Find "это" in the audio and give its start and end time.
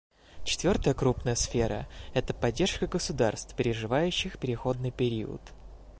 2.15-2.33